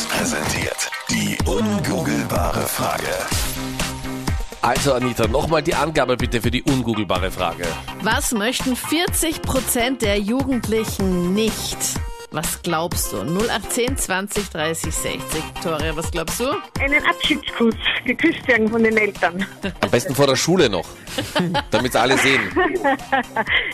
1 0.00 0.06
präsentiert 0.06 0.90
die 1.10 1.36
ungoogelbare 1.44 2.66
Frage. 2.66 3.12
Also 4.62 4.94
Anita, 4.94 5.26
nochmal 5.26 5.62
die 5.62 5.74
Angabe 5.74 6.16
bitte 6.16 6.40
für 6.40 6.50
die 6.50 6.62
ungoogelbare 6.62 7.30
Frage. 7.30 7.66
Was 8.02 8.32
möchten 8.32 8.74
40% 8.76 9.98
der 9.98 10.18
Jugendlichen 10.18 11.34
nicht? 11.34 11.76
Was 12.32 12.62
glaubst 12.62 13.12
du? 13.12 13.16
0810 13.22 13.96
20 13.96 14.48
30 14.50 14.94
60. 14.94 15.20
Victoria, 15.34 15.96
was 15.96 16.10
glaubst 16.12 16.38
du? 16.38 16.44
einen 16.78 17.04
Abschiedskuss 17.04 17.74
geküsst 18.04 18.46
werden 18.46 18.68
von 18.68 18.84
den 18.84 18.96
Eltern. 18.96 19.44
Am 19.80 19.90
besten 19.90 20.14
vor 20.14 20.28
der 20.28 20.36
Schule 20.36 20.70
noch, 20.70 20.86
damit 21.70 21.94
alle 21.96 22.16
sehen. 22.18 22.40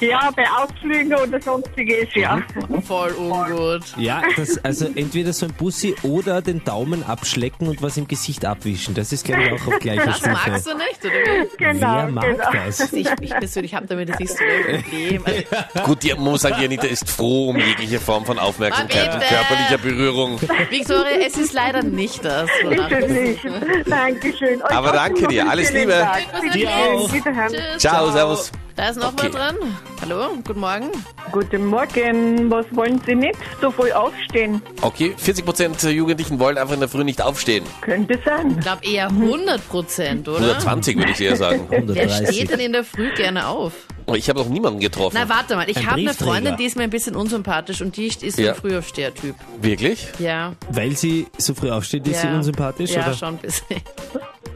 Ja, 0.01 0.31
bei 0.37 0.45
Ausflügen 0.51 1.15
oder 1.15 1.41
sonstiges, 1.41 2.09
ja. 2.15 2.43
Voll 2.87 3.13
ungut. 3.13 3.83
Ja, 3.97 4.23
das, 4.37 4.63
also 4.63 4.87
entweder 4.95 5.33
so 5.33 5.47
ein 5.47 5.53
Bussi 5.55 5.95
oder 6.03 6.43
den 6.43 6.63
Daumen 6.65 7.03
abschlecken 7.03 7.69
und 7.69 7.81
was 7.83 7.97
im 7.97 8.07
Gesicht 8.07 8.45
abwischen. 8.45 8.95
Das 8.95 9.13
ist, 9.13 9.25
glaube 9.25 9.43
ich, 9.45 9.53
auch 9.53 9.67
auf 9.67 9.79
gleicher 9.79 10.05
Das 10.07 10.17
Stufe. 10.19 10.31
magst 10.33 10.67
du 10.67 10.75
nicht, 10.77 11.05
oder 11.05 11.15
wie? 11.15 11.57
Genau, 11.57 11.97
Wer 11.97 12.09
mag 12.09 12.25
genau. 12.25 12.53
das? 12.53 12.93
Ich, 12.93 13.09
ich 13.21 13.31
persönlich 13.31 13.75
habe 13.75 13.87
damit 13.87 14.09
jetzt 14.11 14.21
nicht 14.21 14.37
so 14.37 14.45
ein 14.45 14.83
Problem. 14.83 15.23
Also, 15.25 15.81
Gut, 15.87 16.03
die, 16.03 16.13
man 16.15 16.25
muss 16.25 16.43
sagen, 16.43 16.57
die 16.61 16.65
Anita 16.67 16.87
ist 16.87 17.09
froh 17.11 17.49
um 17.51 17.57
jegliche 17.59 17.99
Form 17.99 18.27
von 18.27 18.39
Aufmerksamkeit 18.47 19.15
und 19.15 19.21
körperlicher 19.23 19.79
Berührung. 19.79 20.41
Victoria, 20.71 21.27
es 21.27 21.37
ist 21.37 21.53
leider 21.53 21.83
nicht 21.83 22.25
das. 22.25 22.49
wonach 22.65 22.91
Ist 22.91 22.99
es 23.01 23.07
du 23.07 23.13
nicht. 23.13 23.45
Dankeschön. 23.91 24.63
Euch 24.63 24.71
Aber 24.71 24.89
trotzdem 24.89 24.95
danke 25.05 25.23
noch 25.23 25.29
dir. 25.31 25.41
einen 25.43 25.51
Alles 25.51 25.69
schönen 25.69 25.81
Liebe. 25.81 25.93
Tag. 25.93 26.23
Dir 26.43 26.51
Bitte 26.53 26.69
auch. 26.75 27.11
schön. 27.11 27.19
Wiederhören. 27.19 27.53
Tschüss. 27.53 27.79
Ciao, 27.79 28.11
servus. 28.11 28.53
Da 28.77 28.89
ist 28.91 28.97
noch 29.01 29.13
Okay. 29.15 29.31
mal 29.31 29.31
dran. 29.31 29.57
Hallo, 30.03 30.29
guten 30.47 30.61
Morgen. 30.61 30.91
Guten 31.33 31.65
Morgen. 31.65 32.51
Was 32.51 32.67
wollen 32.73 33.01
Sie 33.07 33.15
nicht 33.15 33.39
so 33.63 33.71
früh 33.71 33.91
aufstehen? 33.91 34.61
Okay, 34.83 35.15
40% 35.19 35.83
der 35.83 35.93
Jugendlichen 35.93 36.39
wollen 36.39 36.59
einfach 36.59 36.75
in 36.75 36.81
der 36.81 36.89
Früh 36.91 37.03
nicht 37.03 37.23
aufstehen. 37.23 37.65
Könnte 37.81 38.19
sein. 38.25 38.51
Ich 38.59 38.61
glaube 38.61 38.85
eher 38.85 39.09
100 39.09 39.67
Prozent, 39.69 40.29
oder? 40.29 40.39
120 40.41 40.99
würde 40.99 41.13
ich 41.13 41.21
eher 41.23 41.37
sagen. 41.37 41.67
Wer 41.71 41.79
130. 41.79 42.37
steht 42.37 42.51
denn 42.51 42.61
in 42.61 42.73
der 42.75 42.85
Früh 42.85 43.15
gerne 43.15 43.47
auf? 43.49 43.73
Ich 44.15 44.29
habe 44.29 44.39
noch 44.39 44.49
niemanden 44.49 44.79
getroffen. 44.81 45.17
Na, 45.21 45.29
warte 45.29 45.57
mal. 45.57 45.69
Ich 45.69 45.77
Ein 45.79 45.87
habe 45.87 45.95
eine 45.97 46.05
Briefträger. 46.05 46.31
Freundin, 46.31 46.57
die 46.57 46.65
ist 46.65 46.77
mir 46.77 46.85
ein 46.85 46.91
bisschen 46.91 47.17
unsympathisch 47.17 47.81
und 47.83 47.97
die 47.97 48.07
ist 48.07 48.37
so 48.37 48.43
Ja. 48.43 48.53
ein 48.53 48.57
Frühaufsteher-Typ. 48.57 49.35
Wirklich? 49.61 50.07
Ja. 50.21 50.53
Weil 50.71 50.97
sie 50.97 51.27
so 51.39 51.55
früh 51.55 51.71
aufsteht, 51.71 52.07
ist 52.07 52.23
ja. 52.23 52.31
sie 52.31 52.37
unsympathisch? 52.37 52.91
Ja, 52.93 53.05
oder? 53.07 53.15
schon 53.15 53.29
ein 53.31 53.39
bisschen. 53.39 53.67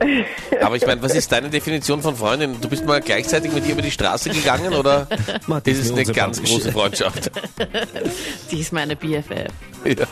Aber 0.63 0.77
ich 0.77 0.87
meine, 0.87 1.03
was 1.03 1.15
ist 1.15 1.31
deine 1.31 1.51
Definition 1.51 2.01
von 2.01 2.17
Freundin? 2.17 2.59
Du 2.61 2.69
bist 2.71 2.87
mal 2.87 3.01
gleichzeitig 3.03 3.53
mit 3.53 3.67
ihr 3.67 3.73
über 3.73 3.83
die 3.83 3.91
Straße 3.91 4.31
gegangen 4.31 4.73
oder 4.73 5.07
Man, 5.47 5.63
die 5.63 5.73
ist 5.73 5.81
es 5.85 5.91
eine 5.93 6.05
ganz 6.05 6.39
unsympathisch. 6.39 6.51
große 6.51 6.73
Freundschaft? 6.73 7.31
Die 8.51 8.61
ist 8.61 8.73
meine 8.73 8.97
BFF. 8.97 9.53
Ja. 9.85 10.07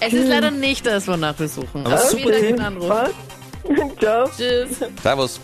Es 0.00 0.12
ist 0.12 0.28
leider 0.28 0.50
nicht 0.50 0.84
das, 0.86 1.08
wonach 1.08 1.38
wir 1.38 1.48
suchen. 1.48 1.86
Aber 1.86 1.96
super. 1.98 2.22
vielen 2.22 2.32
Dank 2.32 2.44
für 2.44 2.52
den 2.52 2.60
Anruf. 2.60 2.88
Was? 2.90 3.98
Ciao. 3.98 4.28
Tschüss. 4.36 4.68
Servus. 5.02 5.40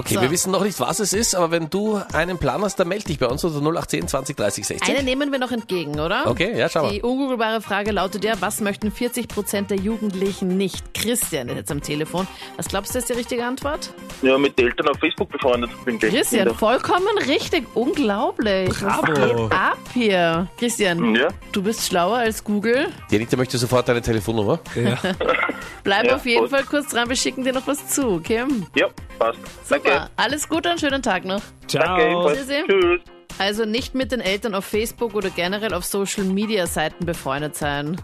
Okay, 0.00 0.14
So. 0.14 0.20
wir 0.22 0.30
wissen 0.30 0.50
noch 0.50 0.62
nicht, 0.64 0.78
was 0.80 0.98
es 0.98 1.12
ist, 1.12 1.34
aber 1.34 1.50
wenn 1.50 1.70
du 1.70 2.00
einen 2.12 2.38
Plan 2.38 2.62
hast, 2.62 2.76
dann 2.76 2.88
melde 2.88 3.04
dich 3.04 3.18
bei 3.18 3.26
uns 3.26 3.44
unter 3.44 3.58
0810 3.58 4.08
20 4.08 4.36
30 4.36 4.66
60. 4.66 4.88
Eine 4.88 5.02
nehmen 5.02 5.30
wir 5.32 5.38
noch 5.38 5.52
entgegen, 5.52 6.00
oder? 6.00 6.26
Okay, 6.26 6.58
ja, 6.58 6.68
schau 6.68 6.82
mal. 6.84 6.92
Die 6.92 7.02
ungoogelbare 7.02 7.60
Frage 7.60 7.90
lautet 7.92 8.24
ja, 8.24 8.34
was 8.40 8.60
möchten 8.60 8.90
40% 8.90 9.68
der 9.68 9.76
Jugendlichen 9.78 10.56
nicht? 10.56 10.94
Christian 10.94 11.48
ist 11.48 11.56
jetzt 11.56 11.70
am 11.70 11.82
Telefon. 11.82 12.26
Was 12.56 12.68
glaubst 12.68 12.94
du, 12.94 12.98
ist 12.98 13.08
die 13.08 13.12
richtige 13.14 13.44
Antwort? 13.44 13.92
Ja, 14.22 14.36
mit 14.38 14.58
Eltern 14.60 14.88
auf 14.88 14.98
Facebook 14.98 15.30
befreundet 15.30 15.70
bin. 15.84 15.98
gleich 15.98 16.12
Christian, 16.12 16.44
Kinder. 16.46 16.58
vollkommen 16.58 17.18
richtig. 17.26 17.66
Unglaublich. 17.74 18.70
Bravo. 18.70 19.46
ab 19.48 19.78
hier? 19.94 20.48
Christian, 20.58 21.14
Ja, 21.14 21.28
du 21.52 21.62
bist 21.62 21.86
schlauer 21.86 22.18
als 22.18 22.42
Google. 22.42 22.88
Die 23.10 23.16
Anita 23.16 23.36
möchte 23.36 23.58
sofort 23.58 23.88
deine 23.88 24.02
Telefonnummer. 24.02 24.58
Bleib 25.84 26.06
Ja, 26.06 26.16
auf 26.16 26.26
jeden 26.26 26.40
voll. 26.40 26.48
Fall 26.48 26.64
kurz 26.64 26.88
dran, 26.90 27.08
wir 27.08 27.16
schicken 27.16 27.44
dir 27.44 27.52
noch 27.52 27.66
was 27.66 27.88
zu, 27.88 28.06
okay? 28.08 28.44
ja, 28.74 28.86
passt. 29.20 29.38
Super. 29.64 29.80
Danke. 29.84 30.10
Alles 30.16 30.48
Gute, 30.48 30.70
einen 30.70 30.78
schönen 30.78 31.02
Tag 31.02 31.24
noch. 31.24 31.42
Ciao. 31.68 32.26
Danke. 32.26 32.66
Tschüss. 32.66 33.00
Also 33.38 33.64
nicht 33.64 33.94
mit 33.94 34.10
den 34.10 34.20
Eltern 34.20 34.54
auf 34.54 34.64
Facebook 34.64 35.14
oder 35.14 35.30
generell 35.30 35.72
auf 35.72 35.84
Social 35.84 36.24
Media 36.24 36.66
Seiten 36.66 37.06
befreundet 37.06 37.56
sein. 37.56 38.00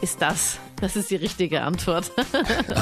Ist 0.00 0.22
das? 0.22 0.58
Das 0.80 0.96
ist 0.96 1.10
die 1.10 1.16
richtige 1.16 1.62
Antwort. 1.62 2.12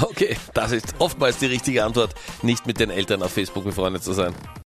Okay, 0.03 0.36
das 0.54 0.72
ist 0.72 0.94
oftmals 0.98 1.38
die 1.38 1.47
richtige 1.47 1.84
Antwort, 1.84 2.14
nicht 2.42 2.66
mit 2.66 2.81
den 2.81 2.91
Eltern 2.91 3.22
auf 3.22 3.32
Facebook 3.32 3.65
befreundet 3.65 4.03
zu 4.03 4.12
sein. 4.12 4.34